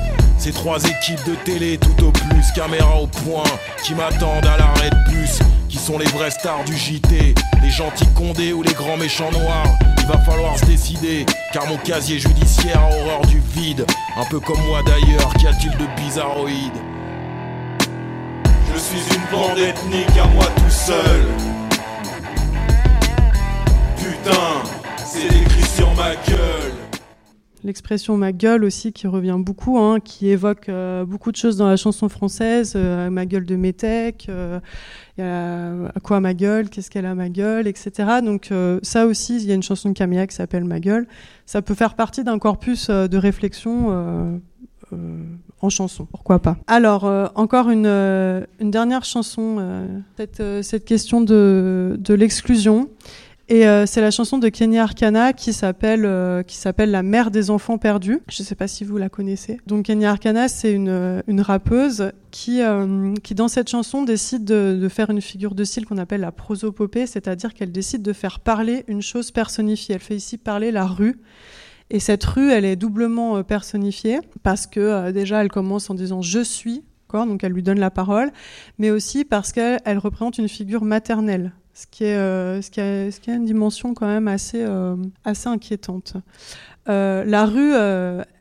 [0.44, 3.46] Ces trois équipes de télé tout au plus, caméra au point,
[3.82, 8.14] qui m'attendent à l'arrêt de bus, qui sont les vrais stars du JT, les gentils
[8.14, 9.70] condés ou les grands méchants noirs.
[10.00, 13.86] Il va falloir se décider, car mon casier judiciaire a horreur du vide,
[14.18, 16.76] un peu comme moi d'ailleurs, qu'y a-t-il de bizarroïde?
[18.74, 21.26] Je suis une bande ethnique à moi tout seul.
[23.96, 24.64] Putain,
[25.06, 26.73] c'est écrit sur ma gueule
[27.64, 31.68] l'expression ma gueule aussi qui revient beaucoup, hein, qui évoque euh, beaucoup de choses dans
[31.68, 34.60] la chanson française, euh, ma gueule de métèque, euh,
[35.18, 38.20] à quoi ma gueule, qu'est-ce qu'elle a ma gueule, etc.
[38.24, 38.50] Donc
[38.82, 41.08] ça aussi, il y a une chanson de Camilla qui s'appelle Ma gueule.
[41.46, 44.42] Ça peut faire partie d'un corpus de réflexion
[45.62, 46.58] en chanson, pourquoi pas.
[46.68, 47.04] Alors,
[47.36, 49.86] encore une, une, dernière chanson,
[50.18, 52.90] cette, cette question de, de l'exclusion.
[53.50, 57.30] Et euh, c'est la chanson de Kenny Arcana qui s'appelle euh, qui s'appelle La mère
[57.30, 58.22] des enfants perdus.
[58.30, 59.60] Je ne sais pas si vous la connaissez.
[59.68, 64.80] Donc Kenny Arcana, c'est une, une rappeuse qui euh, qui dans cette chanson décide de,
[64.82, 68.40] de faire une figure de style qu'on appelle la prosopopée, c'est-à-dire qu'elle décide de faire
[68.40, 69.96] parler une chose personnifiée.
[69.96, 71.20] Elle fait ici parler la rue.
[71.90, 76.40] Et cette rue, elle est doublement personnifiée parce que déjà, elle commence en disant je
[76.40, 76.84] suis,
[77.22, 78.32] donc elle lui donne la parole,
[78.80, 83.12] mais aussi parce qu'elle représente une figure maternelle ce qui est euh, ce qui a,
[83.12, 86.14] ce qui a une dimension quand même assez euh, assez inquiétante.
[86.88, 87.74] Euh, la rue,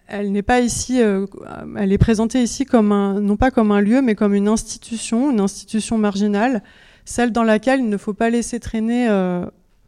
[0.09, 4.03] elle n'est pas ici, elle est présentée ici comme un non pas comme un lieu,
[4.03, 6.63] mais comme une institution, une institution marginale,
[7.05, 9.09] celle dans laquelle il ne faut pas laisser traîner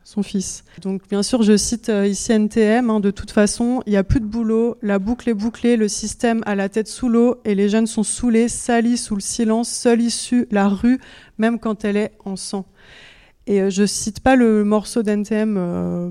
[0.04, 0.64] son fils.
[0.80, 4.20] Donc bien sûr, je cite ici NTM, hein, de toute façon, il n'y a plus
[4.20, 7.68] de boulot, la boucle est bouclée, le système a la tête sous l'eau et les
[7.68, 11.00] jeunes sont saoulés, salis sous le silence, seule issue, la rue,
[11.36, 12.64] même quand elle est en sang.
[13.46, 15.56] Et euh, je cite pas le morceau d'NTM.
[15.56, 16.10] Euh,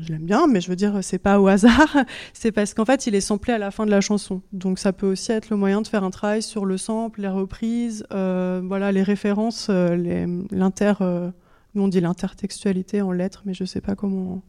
[0.00, 1.96] je l'aime bien, mais je veux dire, c'est pas au hasard.
[2.32, 4.40] c'est parce qu'en fait, il est samplé à la fin de la chanson.
[4.52, 7.28] Donc, ça peut aussi être le moyen de faire un travail sur le sample, les
[7.28, 13.96] reprises, euh, voilà, les références, nous, on dit l'intertextualité en lettres, mais je sais pas
[13.96, 14.42] comment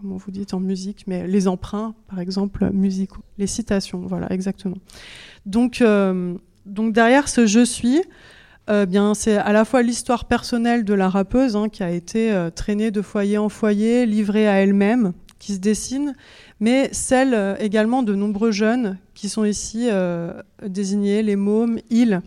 [0.00, 4.76] comment vous dites en musique, mais les emprunts, par exemple, musicaux, les citations, voilà, exactement.
[5.44, 5.82] Donc,
[6.66, 8.00] donc derrière ce je suis,
[8.68, 12.32] euh, bien, c'est à la fois l'histoire personnelle de la rappeuse hein, qui a été
[12.32, 16.14] euh, traînée de foyer en foyer, livrée à elle-même, qui se dessine,
[16.60, 19.88] mais celle euh, également de nombreux jeunes qui sont ici
[20.64, 22.20] désignés, les mômes, ils.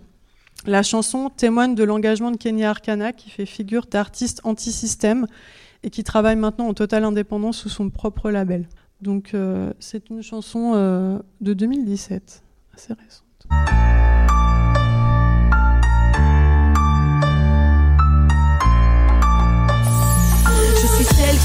[0.66, 5.26] La chanson témoigne de l'engagement de Kenya Arcana, qui fait figure d'artiste anti-système
[5.84, 8.68] et qui travaille maintenant en totale indépendance sous son propre label.
[9.02, 9.34] Donc
[9.80, 12.44] c'est une chanson de 2017,
[12.76, 13.32] assez récente.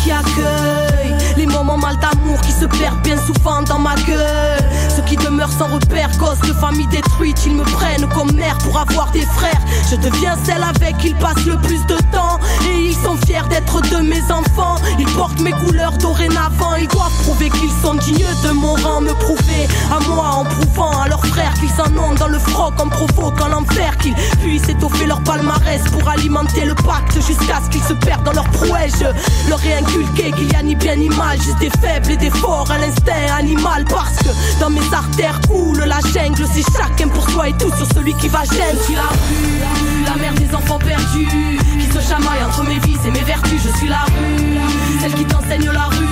[0.07, 4.65] Qui accueille les moments mal d'amour qui se perdent bien souvent dans ma gueule.
[5.07, 9.11] Qui demeurent sans repère, gosses de famille détruite, ils me prennent comme mère pour avoir
[9.13, 9.61] des frères.
[9.91, 12.39] Je deviens celle avec qui ils passent le plus de temps
[12.69, 14.77] et ils sont fiers d'être de mes enfants.
[14.99, 19.13] Ils portent mes couleurs dorénavant, ils doivent prouver qu'ils sont dignes de mon rang, me
[19.13, 22.89] prouver à moi en prouvant à leurs frères qu'ils en ont dans le froc en
[22.89, 27.93] provoquant l'enfer, qu'ils puissent étoffer leur palmarès pour alimenter le pacte jusqu'à ce qu'ils se
[27.93, 28.95] perdent dans leur prouesse.
[28.99, 32.17] Je leur ai inculqué qu'il y a ni bien ni mal Juste des faibles et
[32.17, 36.45] des forts à l'instinct animal Parce que dans mes artères coule la jungle.
[36.53, 38.79] C'est chacun pour soi et tout sur celui qui va gêner.
[38.79, 41.59] Je suis la rue, la mère des enfants perdus.
[41.79, 43.61] Qui se chamaille entre mes vices et mes vertus.
[43.63, 46.07] Je suis la rue, celle qui t'enseigne la rue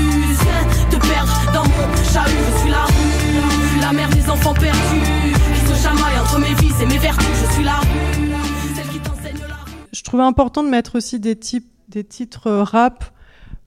[0.91, 2.31] De perdre dans mon chahut.
[2.55, 5.01] Je suis la rue, la mère des enfants perdus.
[5.55, 7.27] Qui se chamaille entre mes vices et mes vertus.
[7.47, 8.33] Je suis la rue,
[8.93, 9.57] qui la
[9.93, 13.14] Je trouvais important de mettre aussi des, types, des titres rap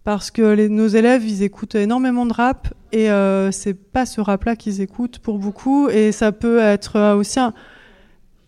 [0.07, 4.55] parce que nos élèves, ils écoutent énormément de rap et euh, c'est pas ce rap-là
[4.55, 7.41] qu'ils écoutent pour beaucoup et ça peut être euh, aussi.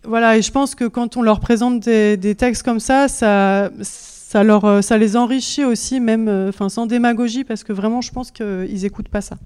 [0.04, 3.70] Voilà, et je pense que quand on leur présente des, des textes comme ça, ça,
[3.82, 8.00] ça, leur, euh, ça les enrichit aussi, même euh, enfin sans démagogie, parce que vraiment,
[8.00, 9.36] je pense qu'ils écoutent pas ça.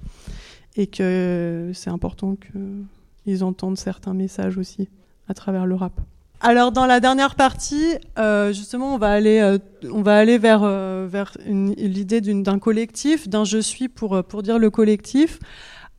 [0.76, 4.88] Et que c'est important qu'ils entendent certains messages aussi
[5.26, 6.00] à travers le rap.
[6.46, 9.56] Alors dans la dernière partie, euh, justement, on va aller, euh,
[9.90, 14.58] on va aller vers, euh, vers l'idée d'un collectif, d'un je suis pour, pour dire
[14.58, 15.38] le collectif,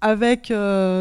[0.02, 0.54] avec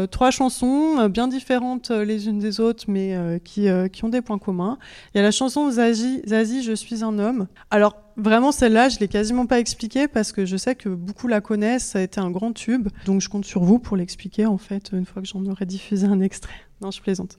[0.09, 4.79] trois chansons bien différentes les unes des autres, mais qui, qui ont des points communs.
[5.13, 7.45] Il y a la chanson Zazie, Zazie je suis un homme.
[7.69, 11.39] Alors vraiment celle-là, je l'ai quasiment pas expliquée parce que je sais que beaucoup la
[11.39, 14.57] connaissent, ça a été un grand tube, donc je compte sur vous pour l'expliquer en
[14.57, 16.55] fait une fois que j'en aurai diffusé un extrait.
[16.81, 17.37] Non, je plaisante.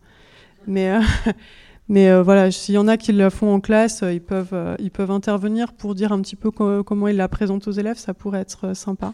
[0.69, 0.95] Mais
[1.88, 4.53] Mais euh, voilà, s'il y en a qui la font en classe, euh, ils, peuvent,
[4.53, 7.96] euh, ils peuvent intervenir pour dire un petit peu comment ils la présentent aux élèves,
[7.96, 9.12] ça pourrait être sympa.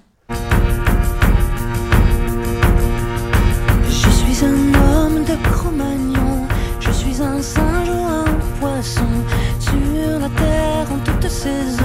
[3.89, 6.47] Je suis un homme de Cro-Magnon,
[6.81, 8.25] je suis un singe ou un
[8.59, 9.05] poisson,
[9.61, 11.82] sur la terre en toute saison,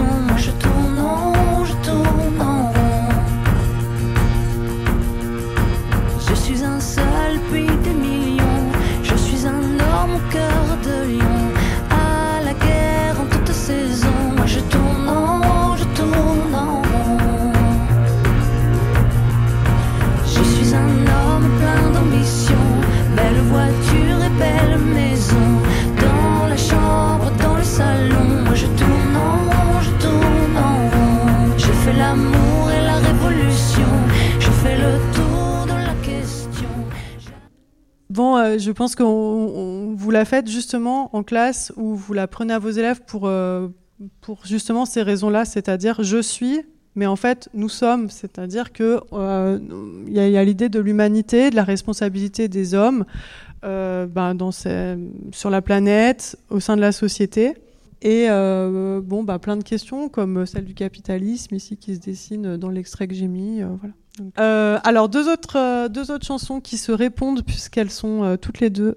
[38.20, 42.60] Euh, je pense qu'on vous la faites justement en classe ou vous la prenez à
[42.60, 43.68] vos élèves pour, euh,
[44.44, 46.62] justement ces raisons-là, c'est-à-dire je suis,
[46.96, 49.60] mais en fait nous sommes, c'est-à-dire que euh,
[50.08, 53.06] il y a, l'idée de l'humanité, de la responsabilité des hommes
[53.64, 54.38] ben,
[55.32, 57.56] sur la planète, au sein de la société.
[58.02, 62.58] Et euh, bon, bah, plein de questions comme celle du capitalisme ici qui se dessine
[62.58, 63.62] dans l'extrait que j'ai mis.
[63.62, 63.96] Euh, voilà.
[64.40, 68.96] Euh, alors deux autres, deux autres chansons qui se répondent puisqu'elles sont toutes les deux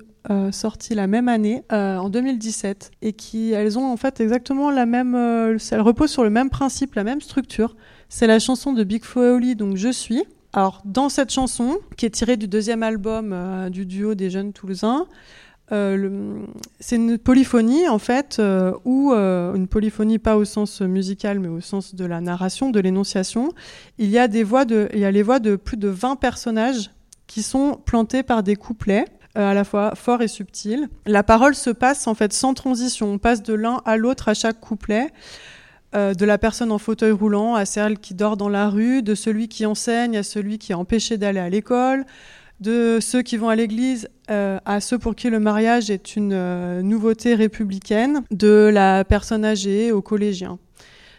[0.50, 5.14] sorties la même année, en 2017, et qui elles ont en fait exactement la même,
[5.14, 7.74] elles reposent sur le même principe, la même structure.
[8.08, 10.24] C'est la chanson de Big Foley, donc Je suis.
[10.52, 15.06] Alors dans cette chanson, qui est tirée du deuxième album du duo des jeunes Toulousains,
[15.72, 16.40] euh,
[16.80, 21.48] c'est une polyphonie en fait, euh, ou euh, une polyphonie pas au sens musical, mais
[21.48, 23.52] au sens de la narration, de l'énonciation.
[23.98, 26.16] Il y a des voix de, il y a les voix de plus de 20
[26.16, 26.90] personnages
[27.26, 29.04] qui sont plantés par des couplets.
[29.36, 30.88] à la fois forts et subtils.
[31.06, 33.12] La parole se passe en fait sans transition.
[33.12, 35.12] On passe de l'un à l'autre à chaque couplet.
[35.92, 39.48] de la personne en fauteuil roulant à celle qui dort dans la rue, de celui
[39.48, 42.06] qui enseigne à celui qui est empêché d'aller à l'école,
[42.60, 46.32] de ceux qui vont à l'église euh, à ceux pour qui le mariage est une
[46.32, 50.58] euh, nouveauté républicaine, de la personne âgée aux collégiens.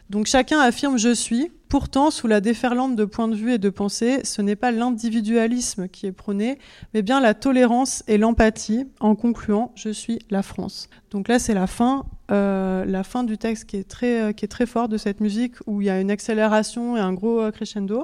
[0.09, 1.51] Donc chacun affirme je suis.
[1.67, 5.87] Pourtant, sous la déferlante de points de vue et de pensée, ce n'est pas l'individualisme
[5.87, 6.59] qui est prôné,
[6.93, 10.89] mais bien la tolérance et l'empathie, en concluant je suis la France.
[11.11, 14.49] Donc là, c'est la fin, euh, la fin du texte qui est très, qui est
[14.49, 18.03] très fort de cette musique où il y a une accélération et un gros crescendo.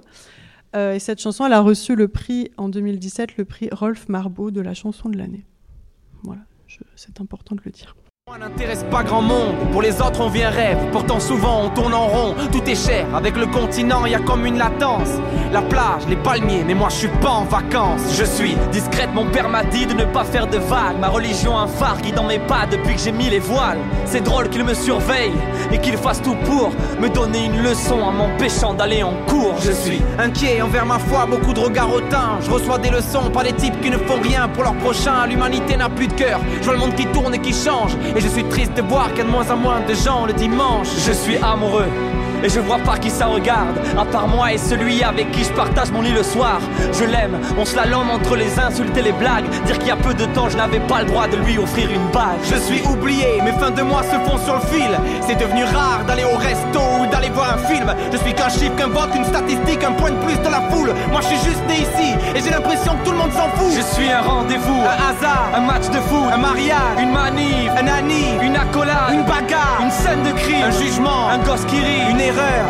[0.76, 4.52] Euh, et cette chanson, elle a reçu le prix en 2017, le prix Rolf Marbeau
[4.52, 5.46] de la chanson de l'année.
[6.24, 6.42] Voilà,
[6.96, 7.96] c'est important de le dire.
[8.28, 11.94] Moi n'intéresse pas grand monde, pour les autres on vient rêve, pourtant souvent on tourne
[11.94, 15.12] en rond, tout est cher, avec le continent y a comme une latence.
[15.54, 18.02] La plage, les palmiers, mais moi je suis pas en vacances.
[18.18, 21.58] Je suis discrète, mon père m'a dit de ne pas faire de vagues, ma religion
[21.58, 23.80] un phare qui dans mes pas depuis que j'ai mis les voiles.
[24.04, 25.32] C'est drôle qu'il me surveille
[25.72, 29.56] et qu'il fasse tout pour me donner une leçon en m'empêchant d'aller en cours.
[29.64, 32.40] Je suis inquiet envers ma foi, beaucoup de regards hautains.
[32.42, 35.26] Je reçois des leçons par des types qui ne font rien pour leur prochain.
[35.28, 37.96] L'humanité n'a plus de cœur, je vois le monde qui tourne et qui change.
[38.18, 40.26] Et je suis triste de voir qu'il y a de moins en moins de gens
[40.26, 40.88] le dimanche.
[41.06, 41.86] Je suis amoureux
[42.44, 45.52] et je vois pas qui ça regarde, à part moi et celui avec qui je
[45.52, 46.60] partage mon lit le soir.
[46.94, 49.50] Je l'aime, on se la lame entre les insultes et les blagues.
[49.66, 51.90] Dire qu'il y a peu de temps, je n'avais pas le droit de lui offrir
[51.90, 52.40] une bague.
[52.44, 54.92] Je suis oublié, mes fins de mois se font sur le fil.
[55.22, 57.94] C'est devenu rare d'aller au resto ou d'aller voir un film.
[58.12, 60.94] Je suis qu'un chiffre, qu'un vote, une statistique, un point de plus de la foule.
[61.12, 63.74] Moi je suis juste né ici et j'ai l'impression que tout le monde s'en fout.
[63.76, 67.88] Je suis un rendez-vous, un hasard, un match de foot, un mariage, une manif, un
[67.88, 72.12] ani, une accolade, une bagarre, une scène de crime, un jugement, un gosse qui rit,
[72.12, 72.20] une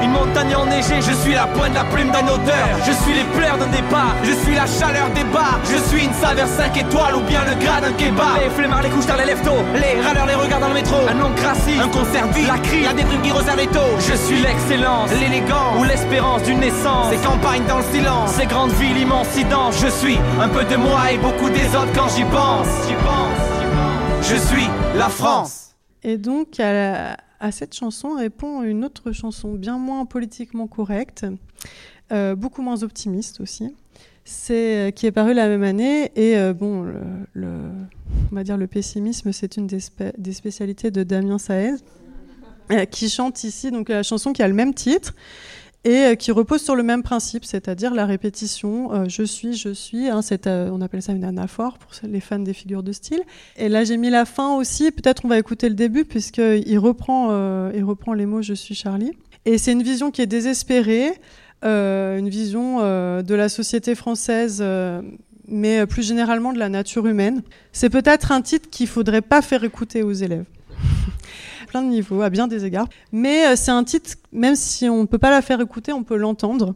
[0.04, 2.68] une montagne enneigée, je suis la pointe de la plume d'un auteur.
[2.86, 5.60] Je suis les pleurs d'un départ, je suis la chaleur des bars.
[5.64, 8.42] Je suis une saveur 5 étoiles ou bien le gras d'un kebab.
[8.44, 10.98] Les flemmards, les couches dans les leftos, les râleurs, les regards dans le métro.
[11.10, 13.98] Un nom crassif, un concert vide, la crie, la déprime qui resserre les taux.
[14.00, 17.12] Je suis l'excellence, l'élégance ou l'espérance d'une naissance.
[17.12, 19.76] Ces campagnes dans le silence, ces grandes villes, immensidence.
[19.82, 22.68] Je suis un peu de moi et beaucoup des autres quand j'y pense.
[22.88, 25.72] J'y pense, Je suis la France.
[26.04, 31.26] Et donc, à la, à cette chanson répond une autre chanson bien moins politiquement correcte,
[32.12, 33.76] euh, beaucoup moins optimiste aussi,
[34.26, 36.84] c'est euh, qui est parue la même année et euh, bon,
[37.34, 37.50] le,
[38.32, 41.76] on va dire le pessimisme, c'est une des, spécialités de Damien Saez,
[42.92, 45.14] qui chante ici donc la chanson qui a le même titre
[45.88, 49.70] et euh, qui repose sur le même principe, c'est-à-dire la répétition euh, je suis, je
[49.70, 50.10] suis.
[50.10, 53.22] Hein, euh, on appelle ça une anaphore pour les fans des figures de style.
[53.56, 54.92] Et là, j'ai mis la fin aussi.
[54.92, 59.14] Peut-être on va écouter le début puisqu'il reprend, reprend les mots je suis Charlie.
[59.46, 61.14] Et c'est une vision qui est désespérée,
[61.64, 64.64] une vision de la société française
[65.48, 67.42] mais plus généralement de la nature humaine.
[67.72, 70.46] C'est peut-être un titre qu'il faudrait pas faire écouter aux élèves
[71.68, 72.88] plein de niveaux, à bien des égards.
[73.12, 76.04] Mais euh, c'est un titre, même si on ne peut pas la faire écouter, on
[76.04, 76.74] peut l'entendre.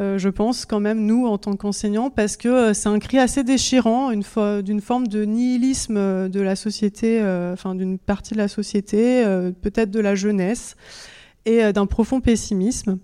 [0.00, 3.18] Euh, je pense quand même nous en tant qu'enseignants parce que euh, c'est un cri
[3.18, 7.20] assez déchirant d'une forme de nihilisme de la société,
[7.52, 9.24] enfin d'une partie de la société,
[9.62, 10.76] peut-être de la jeunesse
[11.46, 12.98] et d'un profond pessimisme.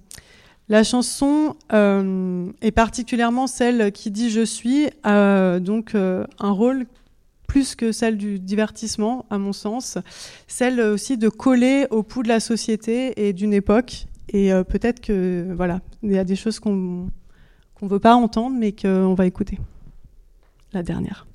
[0.69, 6.87] La chanson et particulièrement celle qui dit je suis a donc un rôle
[7.47, 9.99] plus que celle du divertissement, à mon sens,
[10.47, 14.07] celle aussi de coller au pouls de la société et d'une époque.
[14.29, 17.09] Et euh, peut-être que, voilà, il y a des choses qu'on
[17.83, 19.59] ne veut pas entendre, mais qu'on va écouter.
[20.73, 21.27] La dernière,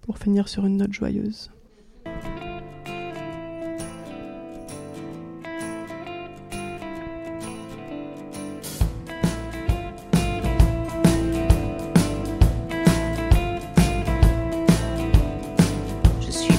[0.00, 1.51] pour finir sur une note joyeuse.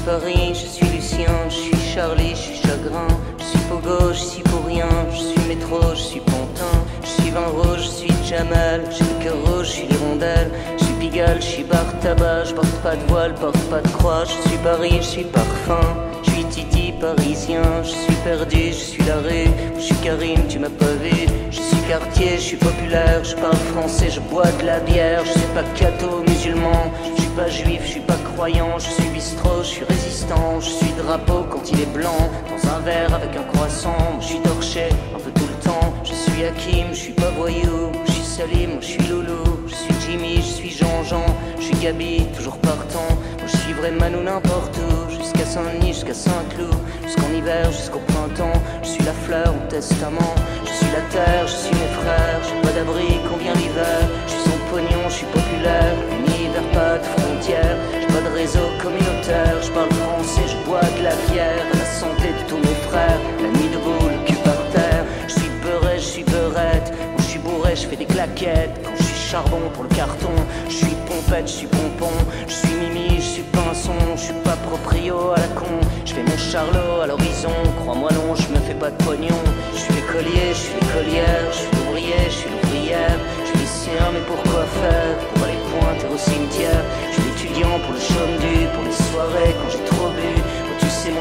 [0.06, 3.08] Paris, je suis Lucien, je suis Charlie, je suis chagrin,
[3.40, 7.32] je suis Pogo, je suis pour rien, je suis métro, je suis pantin, je suis
[7.32, 11.38] vin rouge, je suis Jamal, j'ai le cœur rouge, je suis l'hirondelle, je suis Pigalle,
[11.42, 14.58] je suis bar tabac, je porte pas de voile, porte pas de croix, je suis
[14.58, 19.50] Paris, je suis parfum, je suis Titi parisien, je suis perdu, je suis la rue,
[19.78, 23.56] je suis Karim, tu m'as pas vu, je suis quartier, je suis populaire, je parle
[23.74, 26.92] français, je bois de la bière, je suis pas catho musulman,
[27.34, 30.94] suis pas juif, je suis pas croyant, je suis bistrot, je suis résistant, je suis
[31.04, 35.20] drapeau quand il est blanc, dans un verre avec un croissant, je suis torché un
[35.20, 38.86] peu tout le temps, je suis Hakim, je suis pas voyou, je suis Salim, je
[38.86, 41.26] suis Loulou, je suis Jimmy, je suis Jean-Jean,
[41.58, 43.18] je suis Gabi, toujours partant,
[43.48, 44.93] je suis vraiment n'importe où,
[45.34, 50.72] jusqu'à Saint-Denis, jusqu'à Saint-Cloud, jusqu'en hiver, jusqu'au printemps, je suis la fleur, mon testament, je
[50.72, 54.58] suis la terre, je suis mes frères, j'ai pas d'abri, combien l'hiver, je suis son
[54.70, 59.92] pognon, je suis populaire, univers pas de frontières, j'ai pas de réseau communautaire, je parle
[59.92, 64.08] français, je bois de la bière, la santé de tous mes frères, la nuit debout,
[64.08, 67.88] le cul par terre, je suis beurré, je suis beurette, quand je suis bourré, je
[67.88, 70.36] fais des claquettes, quand je suis charbon pour le carton,
[70.70, 72.14] je suis pompette, je suis pompon,
[72.48, 73.13] je suis mimi,
[73.44, 75.66] suis pinson, je suis pas proprio à la con,
[76.06, 79.42] je fais mon charlot à l'horizon, crois-moi non, je me fais pas de pognon,
[79.74, 84.08] je suis l'écolier, je suis l'écolière, je suis l'ouvrier, je suis l'ouvrière, je suis lycéen,
[84.14, 85.18] mais pourquoi faire?
[85.34, 86.84] Pour aller pointer au cimetière,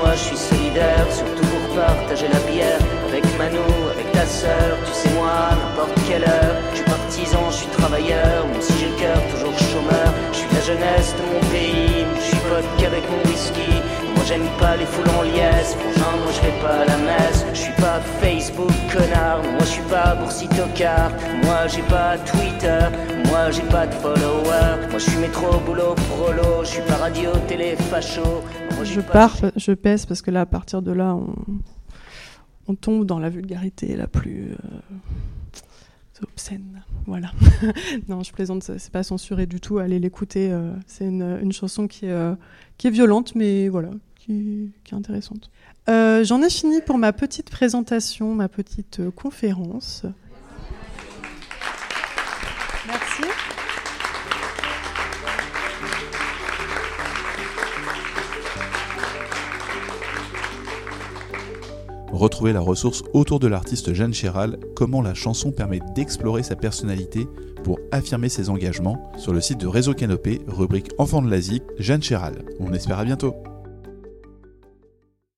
[0.02, 4.92] moi je suis solidaire, surtout pour partager la bière, avec Manou, avec ta sœur, tu
[4.92, 8.96] sais moi, n'importe quelle heure, je suis partisan, je suis travailleur, même si j'ai le
[8.96, 13.20] cœur toujours chômeur, je suis la jeunesse de mon pays, je suis vodka avec mon
[13.30, 13.72] whisky,
[14.14, 17.46] moi j'aime pas les foules en liesse, Frangin, moi je vais pas à la messe,
[17.54, 21.10] je suis pas Facebook connard, moi je suis pas boursitocard,
[21.44, 22.82] moi j'ai pas Twitter,
[23.28, 27.30] moi j'ai pas de followers, moi je suis métro, boulot, prolo, je suis pas radio,
[27.46, 28.42] télé, facho.
[28.84, 31.34] Je pars, je pèse parce que là, à partir de là, on,
[32.68, 36.82] on tombe dans la vulgarité la plus euh, obscène.
[37.06, 37.32] Voilà.
[38.08, 39.78] non, je plaisante, c'est pas censuré du tout.
[39.78, 40.52] Allez l'écouter.
[40.52, 42.34] Euh, c'est une, une, chanson qui est, euh,
[42.78, 45.50] qui est violente, mais voilà, qui, qui est intéressante.
[45.88, 50.04] J'en ai fini pour ma petite présentation, ma petite conférence.
[62.12, 67.26] Retrouvez la ressource autour de l'artiste Jeanne Chéral, comment la chanson permet d'explorer sa personnalité
[67.64, 72.02] pour affirmer ses engagements, sur le site de Réseau Canopé, rubrique Enfants de l'Asie, Jeanne
[72.02, 72.44] Chéral.
[72.60, 73.34] On espère à bientôt